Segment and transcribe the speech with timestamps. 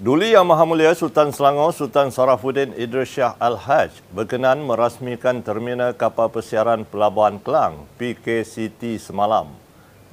[0.00, 6.32] Duli Yang Maha Mulia Sultan Selangor Sultan Sarafuddin Idris Shah Al-Haj berkenan merasmikan terminal kapal
[6.32, 9.52] persiaran Pelabuhan Kelang PKCT semalam.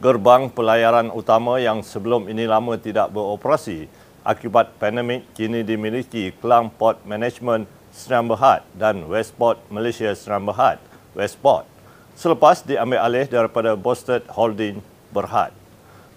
[0.03, 3.87] Gerbang pelayaran utama yang sebelum ini lama tidak beroperasi
[4.27, 7.63] akibat pandemik kini dimiliki Kelang Port Management
[7.95, 10.83] Sdn Bhd dan Westport Malaysia Sdn Bhd
[11.15, 11.63] Westport
[12.19, 14.83] selepas diambil alih daripada Bosted Holding
[15.15, 15.55] Berhad.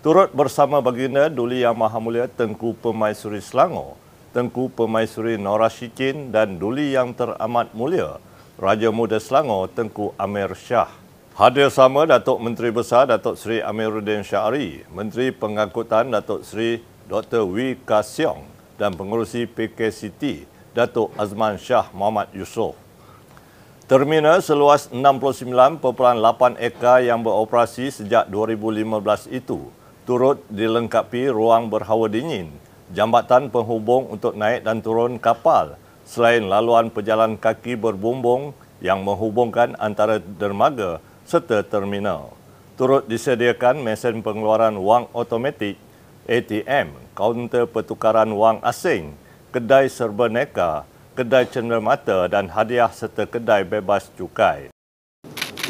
[0.00, 4.00] Turut bersama baginda Duli Yang Maha Mulia Tengku Pemaisuri Selangor,
[4.32, 8.16] Tengku Pemaisuri Norashikin dan Duli Yang Teramat Mulia,
[8.56, 10.88] Raja Muda Selangor Tengku Amir Shah.
[11.36, 17.44] Hadir sama Datuk Menteri Besar Datuk Seri Amiruddin Syari, Menteri Pengangkutan Datuk Seri Dr.
[17.44, 18.48] Wee Kasyong
[18.80, 22.72] dan Pengurusi PKCT Datuk Azman Shah Muhammad Yusof.
[23.84, 25.76] Terminal seluas 69.8
[26.56, 29.68] ekar yang beroperasi sejak 2015 itu
[30.10, 32.50] turut dilengkapi ruang berhawa dingin,
[32.90, 38.50] jambatan penghubung untuk naik dan turun kapal, selain laluan pejalan kaki berbumbung
[38.82, 42.34] yang menghubungkan antara dermaga serta terminal.
[42.74, 45.78] Turut disediakan mesin pengeluaran wang automatik
[46.26, 49.14] ATM, kaunter pertukaran wang asing,
[49.54, 54.74] kedai serba neka, kedai cenderamata dan hadiah serta kedai bebas cukai.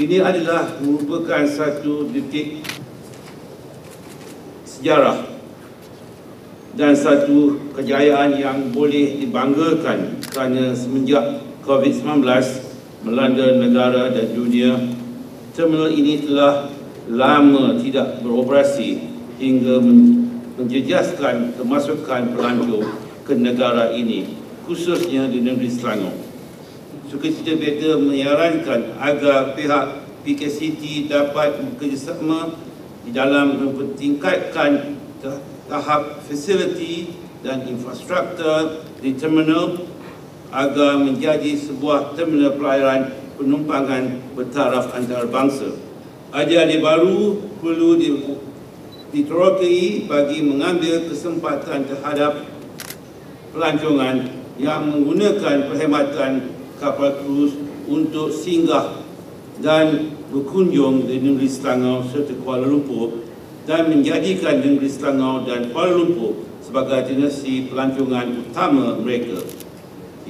[0.00, 2.79] Ini adalah merupakan satu detik
[4.80, 5.28] sejarah
[6.72, 12.24] dan satu kejayaan yang boleh dibanggakan kerana semenjak COVID-19
[13.04, 14.80] melanda negara dan dunia,
[15.52, 16.72] terminal ini telah
[17.12, 19.04] lama tidak beroperasi
[19.36, 19.84] hingga
[20.56, 22.88] menjejaskan kemasukan pelancong
[23.28, 24.32] ke negara ini,
[24.64, 26.16] khususnya di negeri Selangor.
[27.12, 29.84] Suka cita beta menyarankan agar pihak
[30.24, 32.69] PKCT dapat bekerjasama
[33.10, 34.96] dalam mempertingkatkan
[35.70, 39.86] tahap fasiliti dan infrastruktur di terminal
[40.50, 45.78] agar menjadi sebuah terminal pelayaran penumpangan bertaraf antarabangsa.
[46.30, 47.98] Adik-adik baru perlu
[49.10, 52.46] diterokai bagi mengambil kesempatan terhadap
[53.50, 57.56] pelancongan yang menggunakan perkhidmatan kapal kruz
[57.90, 59.02] untuk singgah
[59.58, 63.26] dan berkunjung di negeri Selangor serta Kuala Lumpur
[63.66, 69.42] dan menjadikan negeri Selangor dan Kuala Lumpur sebagai destinasi pelancongan utama mereka.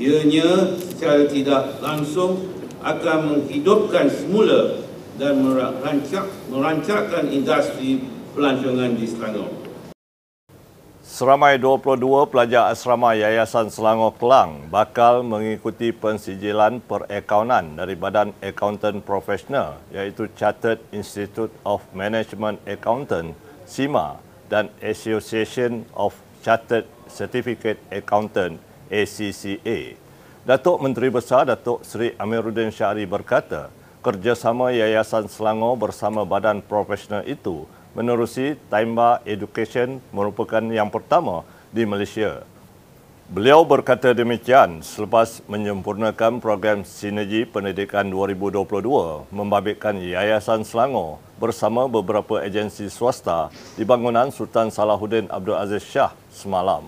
[0.00, 2.48] Ianya secara tidak langsung
[2.80, 4.80] akan menghidupkan semula
[5.20, 8.00] dan merancak, merancakkan industri
[8.32, 9.59] pelancongan di Selangor.
[11.10, 19.82] Seramai 22 pelajar asrama Yayasan Selangor Kelang bakal mengikuti pensijilan perakaunan dari Badan Accountant Profesional
[19.90, 23.34] iaitu Chartered Institute of Management Accountant
[23.66, 26.14] SIMA dan Association of
[26.46, 29.98] Chartered Certificate Accountant ACCA.
[30.46, 33.66] Datuk Menteri Besar Datuk Seri Amiruddin Syari berkata,
[33.98, 41.42] kerjasama Yayasan Selangor bersama badan profesional itu menerusi Taimba Education merupakan yang pertama
[41.74, 42.46] di Malaysia.
[43.30, 52.90] Beliau berkata demikian selepas menyempurnakan program Sinergi Pendidikan 2022 membabitkan Yayasan Selangor bersama beberapa agensi
[52.90, 56.82] swasta di bangunan Sultan Salahuddin Abdul Aziz Shah semalam.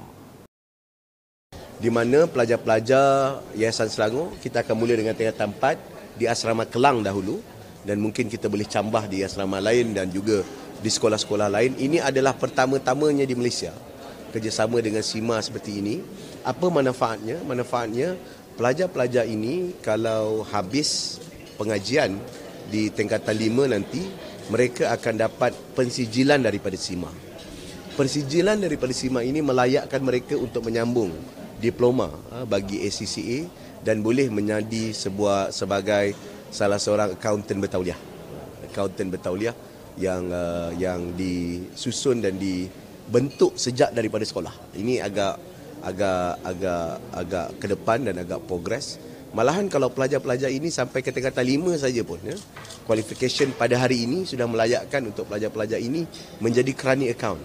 [1.79, 7.39] Di mana pelajar-pelajar Yayasan Selangor kita akan mula dengan tingkatan 4 di asrama Kelang dahulu
[7.87, 10.43] dan mungkin kita boleh cambah di asrama lain dan juga
[10.83, 11.79] di sekolah-sekolah lain.
[11.79, 13.71] Ini adalah pertama-tamanya di Malaysia.
[14.35, 16.03] Kerjasama dengan SIMA seperti ini.
[16.43, 17.39] Apa manfaatnya?
[17.47, 18.19] Manfaatnya
[18.59, 21.23] pelajar-pelajar ini kalau habis
[21.55, 22.19] pengajian
[22.67, 24.03] di tingkatan lima nanti,
[24.51, 27.09] mereka akan dapat pensijilan daripada SIMA.
[27.95, 31.13] Pensijilan daripada SIMA ini melayakkan mereka untuk menyambung
[31.63, 33.47] diploma ha, bagi ACCA
[33.85, 36.17] dan boleh menjadi sebuah sebagai
[36.49, 38.01] salah seorang accountant bertauliah.
[38.67, 39.55] Accountant bertauliah
[40.01, 44.53] yang uh, yang disusun dan dibentuk sejak daripada sekolah.
[44.77, 45.35] Ini agak
[45.83, 48.97] agak agak agak ke depan dan agak progres.
[49.33, 52.37] Malahan kalau pelajar-pelajar ini sampai ke tingkatan lima saja pun ya.
[52.85, 56.05] Qualification pada hari ini sudah melayakkan untuk pelajar-pelajar ini
[56.37, 57.41] menjadi kerani account.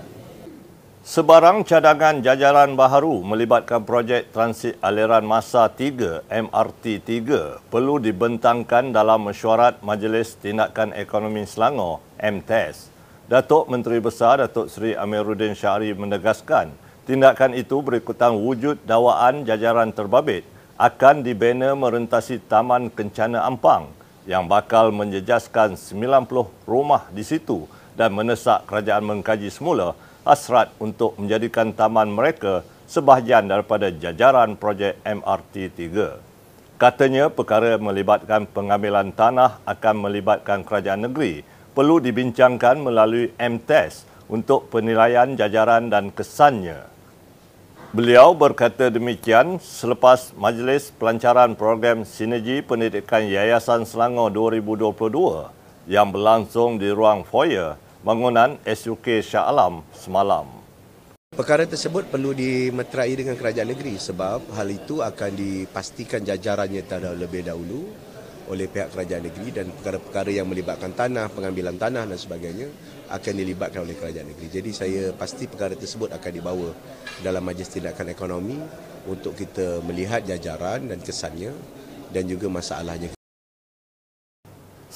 [1.07, 9.23] Sebarang cadangan jajaran baharu melibatkan projek transit aliran masa 3 MRT 3 perlu dibentangkan dalam
[9.23, 12.91] mesyuarat Majlis Tindakan Ekonomi Selangor MTES.
[13.31, 16.75] Datuk Menteri Besar Datuk Seri Amiruddin Syari menegaskan
[17.07, 20.43] tindakan itu berikutan wujud dakwaan jajaran terbabit
[20.75, 23.87] akan dibina merentasi Taman Kencana Ampang
[24.27, 27.63] yang bakal menjejaskan 90 rumah di situ
[27.95, 29.95] dan menesak kerajaan mengkaji semula
[30.27, 36.75] hasrat untuk menjadikan taman mereka sebahagian daripada jajaran projek MRT 3.
[36.75, 41.41] Katanya perkara melibatkan pengambilan tanah akan melibatkan kerajaan negeri
[41.71, 46.85] perlu dibincangkan melalui M-Test untuk penilaian jajaran dan kesannya.
[47.95, 56.91] Beliau berkata demikian selepas Majlis Pelancaran Program Sinergi Pendidikan Yayasan Selangor 2022 yang berlangsung di
[56.91, 60.47] ruang foyer bangunan SUK Shah Alam semalam.
[61.35, 67.83] Perkara tersebut perlu dimeterai dengan kerajaan negeri sebab hal itu akan dipastikan jajarannya terlebih dahulu
[68.47, 72.71] oleh pihak kerajaan negeri dan perkara-perkara yang melibatkan tanah, pengambilan tanah dan sebagainya
[73.11, 74.47] akan dilibatkan oleh kerajaan negeri.
[74.55, 76.71] Jadi saya pasti perkara tersebut akan dibawa
[77.19, 78.55] dalam Majlis Tindakan Ekonomi
[79.11, 81.51] untuk kita melihat jajaran dan kesannya
[82.15, 83.16] dan juga masalahnya.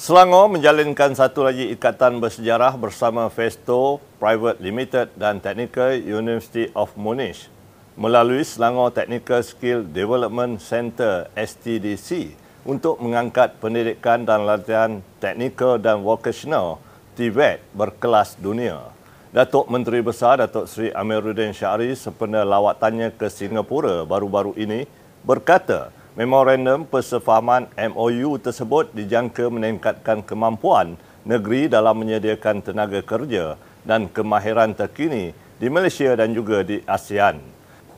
[0.02, 7.46] Selangor menjalinkan satu lagi ikatan bersejarah bersama Festo Private Limited dan Technical University of Munich
[7.94, 12.34] melalui Selangor Technical Skill Development Center STDC
[12.66, 16.82] untuk mengangkat pendidikan dan latihan teknikal dan vocational
[17.14, 18.82] TVET berkelas dunia.
[19.30, 24.82] Datuk Menteri Besar Datuk Seri Amiruddin Syahri sempena lawatannya ke Singapura baru-baru ini
[25.22, 33.56] berkata memorandum persefahaman MOU tersebut dijangka meningkatkan kemampuan negeri dalam menyediakan tenaga kerja
[33.88, 37.40] dan kemahiran terkini di Malaysia dan juga di ASEAN.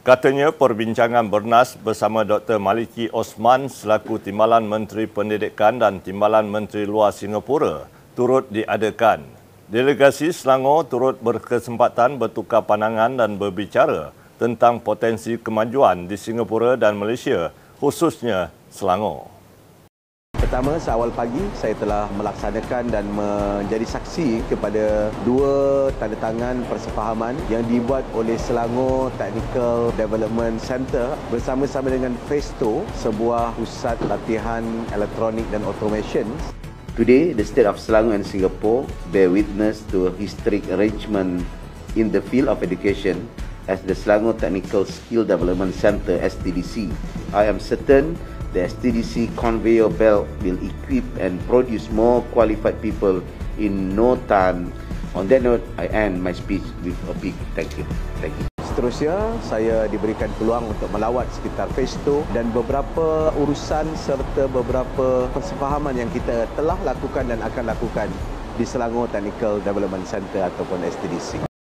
[0.04, 2.60] Katanya perbincangan bernas bersama Dr.
[2.60, 9.24] Maliki Osman selaku Timbalan Menteri Pendidikan dan Timbalan Menteri Luar Singapura turut diadakan.
[9.64, 17.48] Delegasi Selangor turut berkesempatan bertukar pandangan dan berbicara tentang potensi kemajuan di Singapura dan Malaysia,
[17.78, 19.34] khususnya Selangor.
[20.34, 27.64] Pertama, seawal pagi saya telah melaksanakan dan menjadi saksi kepada dua tanda tangan persefahaman yang
[27.66, 34.62] dibuat oleh Selangor Technical Development Center bersama-sama dengan Festo, sebuah pusat latihan
[34.92, 36.28] elektronik dan automation.
[36.94, 41.42] Today, the state of Selangor and Singapore bear witness to a historic arrangement
[41.98, 43.26] in the field of education
[43.68, 46.92] as the Selangor Technical Skill Development Center STDC.
[47.32, 48.16] I am certain
[48.54, 53.18] the STDC conveyor belt will equip and produce more qualified people
[53.58, 54.70] in no time.
[55.14, 57.86] On that note, I end my speech with a big thank you.
[58.18, 58.46] Thank you.
[58.74, 59.14] Seterusnya,
[59.46, 66.50] saya diberikan peluang untuk melawat sekitar Festo dan beberapa urusan serta beberapa persefahaman yang kita
[66.58, 68.10] telah lakukan dan akan lakukan
[68.58, 71.53] di Selangor Technical Development Center ataupun STDC.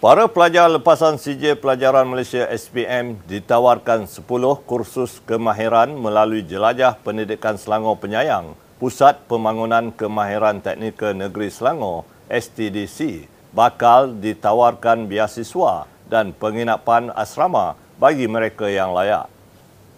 [0.00, 4.24] Para pelajar lepasan CJ Pelajaran Malaysia SPM ditawarkan 10
[4.64, 14.16] kursus kemahiran melalui Jelajah Pendidikan Selangor Penyayang, Pusat Pembangunan Kemahiran Teknikal Negeri Selangor STDC bakal
[14.16, 19.28] ditawarkan biasiswa dan penginapan asrama bagi mereka yang layak.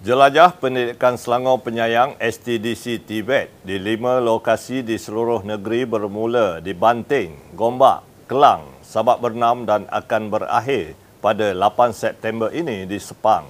[0.03, 7.55] Jelajah Pendidikan Selangor Penyayang STDC Tibet di lima lokasi di seluruh negeri bermula di Banting,
[7.55, 10.93] Gombak, Kelang, Sabak Bernam dan akan berakhir
[11.25, 13.49] pada 8 September ini di Sepang.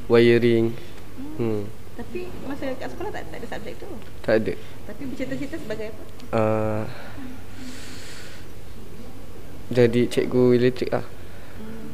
[0.06, 0.70] wiring.
[1.18, 1.34] Hmm.
[1.42, 1.62] hmm.
[1.96, 3.88] Tapi masa kat sekolah tak, tak ada subjek tu?
[4.22, 4.52] Tak ada.
[4.86, 6.02] Tapi bercita-cita sebagai apa?
[6.30, 6.82] Ah uh,
[9.70, 11.06] jadi cikgu elektrik lah.
[11.58, 11.90] Hmm.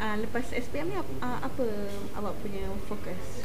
[0.00, 1.64] Uh, lepas SPM ni uh, apa
[2.16, 3.44] awak punya fokus?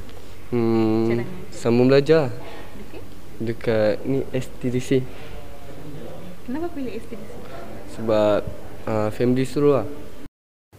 [0.51, 2.31] Hmm, sambung belajar.
[2.75, 3.03] Dekat?
[3.39, 5.03] Dekat ni STDC.
[6.47, 7.31] Kenapa pilih STDC?
[7.95, 8.39] Sebab
[8.87, 9.87] uh, family suruh lah.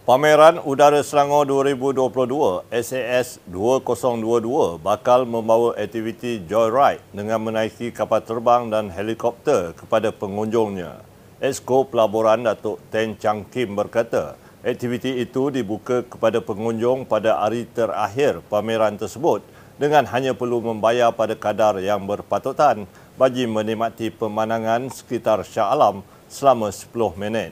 [0.03, 8.91] Pameran Udara Selangor 2022 SAS 2022 bakal membawa aktiviti joyride dengan menaiki kapal terbang dan
[8.91, 11.12] helikopter kepada pengunjungnya.
[11.43, 18.39] Esko Pelaburan Datuk Ten Chang Kim berkata, aktiviti itu dibuka kepada pengunjung pada hari terakhir
[18.47, 19.43] pameran tersebut
[19.75, 22.87] dengan hanya perlu membayar pada kadar yang berpatutan
[23.19, 27.51] bagi menikmati pemandangan sekitar Shah Alam selama 10 minit.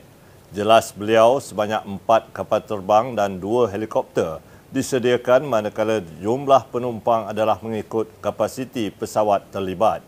[0.55, 4.39] Jelas beliau sebanyak empat kapal terbang dan dua helikopter
[4.71, 9.99] disediakan manakala jumlah penumpang adalah mengikut kapasiti pesawat terlibat.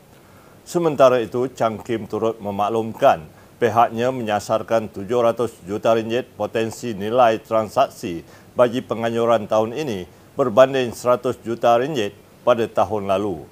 [0.63, 8.19] Sementara itu, Chang Kim turut memaklumkan pihaknya menyasarkan 700 juta ringgit potensi nilai transaksi
[8.59, 10.03] bagi penganjuran tahun ini
[10.35, 12.11] berbanding 100 juta ringgit
[12.43, 13.47] pada tahun lalu.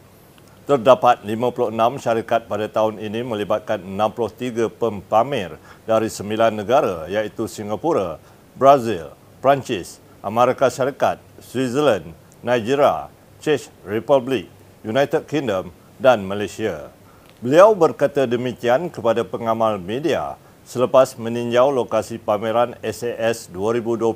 [0.67, 1.71] Terdapat 56
[2.03, 5.55] syarikat pada tahun ini melibatkan 63 pempamer
[5.87, 8.19] dari 9 negara iaitu Singapura,
[8.59, 12.11] Brazil, Perancis, Amerika Syarikat, Switzerland,
[12.43, 13.07] Nigeria,
[13.39, 14.51] Czech Republic,
[14.83, 15.71] United Kingdom
[16.03, 16.91] dan Malaysia.
[17.41, 24.13] Beliau berkata demikian kepada pengamal media selepas meninjau lokasi pameran SAS 2022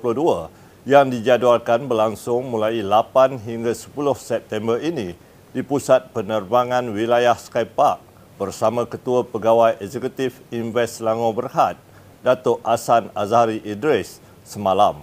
[0.85, 5.17] yang dijadualkan berlangsung mulai 8 hingga 10 September ini
[5.57, 7.97] di Pusat Penerbangan Wilayah Skypark
[8.37, 11.81] bersama Ketua Pegawai Eksekutif Invest Selangor Berhad,
[12.21, 15.01] Datuk Hasan Azhari Idris semalam.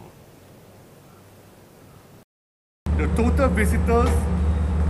[2.87, 4.15] The total visitors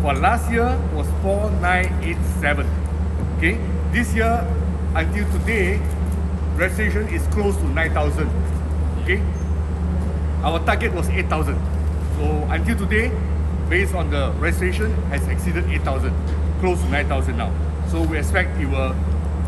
[0.05, 2.82] for last year was 4987.
[3.43, 3.59] Okay,
[3.91, 4.39] this year
[4.95, 5.81] until today,
[6.55, 8.31] registration is close to 9,000.
[9.03, 9.21] Okay,
[10.45, 11.59] our target was 8,000.
[12.19, 13.11] So until today,
[13.69, 16.15] based on the registration has exceeded 8,000,
[16.61, 17.53] close to 9,000 now.
[17.91, 18.95] So we expect it will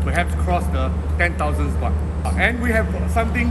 [0.03, 1.93] perhaps cross the 10,000 mark.
[2.35, 3.49] And we have something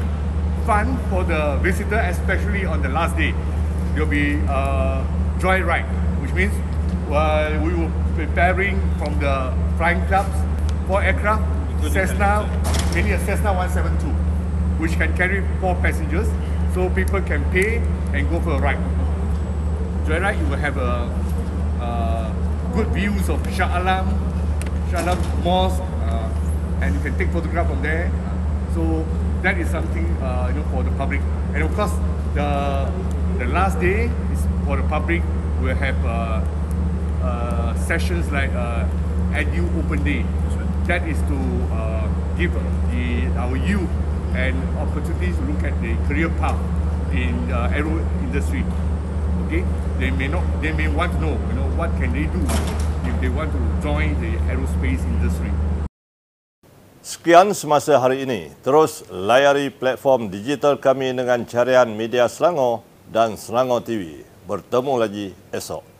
[0.66, 3.32] fun for the visitor, especially on the last day.
[3.94, 5.08] There will be a
[5.40, 5.88] joy ride,
[6.20, 6.52] which means
[7.10, 10.34] uh, we will preparing from the flying clubs,
[10.86, 11.42] four aircraft,
[11.92, 12.48] Cessna,
[12.94, 14.08] mainly a Cessna 172,
[14.80, 16.28] which can carry four passengers,
[16.72, 17.76] so people can pay
[18.12, 18.78] and go for a ride.
[20.06, 21.08] joyride, you will have a,
[21.80, 22.32] uh,
[22.74, 24.08] good views of Shah Alam,
[24.90, 26.28] Shah Alam Mosque, uh,
[26.82, 28.10] and you can take photograph from there.
[28.74, 29.06] So
[29.42, 31.20] that is something uh, you know for the public.
[31.54, 31.92] And of course,
[32.34, 32.90] the
[33.38, 35.22] the last day is for the public.
[35.60, 36.42] We'll have uh,
[37.22, 38.50] uh, sessions like
[39.34, 40.22] uh, Edu Open Day.
[40.86, 41.38] That is to
[41.74, 42.06] uh,
[42.38, 43.90] give the our youth
[44.38, 46.58] and opportunities to look at the career path
[47.10, 48.62] in uh, aero industry.
[49.46, 49.64] Okay,
[49.98, 52.42] they may not, they may want to know, you know, what can they do
[53.08, 55.50] if they want to join the aerospace industry.
[57.04, 58.48] Sekian semasa hari ini.
[58.64, 62.80] Terus layari platform digital kami dengan carian media Selangor
[63.12, 64.24] dan Selangor TV.
[64.48, 65.93] Bertemu lagi esok.